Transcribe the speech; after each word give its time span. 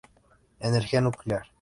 Energía 0.59 0.99
nuclear. 0.99 1.43